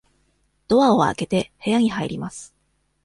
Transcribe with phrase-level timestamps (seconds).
[0.67, 2.55] ドアを開けて、部屋に入ります。